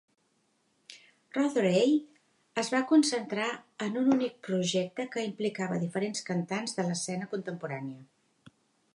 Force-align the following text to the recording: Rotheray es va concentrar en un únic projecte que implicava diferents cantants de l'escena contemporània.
Rotheray 1.35 1.91
es 2.61 2.71
va 2.75 2.79
concentrar 2.91 3.49
en 3.87 3.99
un 4.01 4.09
únic 4.15 4.39
projecte 4.47 5.05
que 5.17 5.25
implicava 5.27 5.77
diferents 5.83 6.25
cantants 6.31 6.73
de 6.79 6.87
l'escena 6.89 7.29
contemporània. 7.35 8.51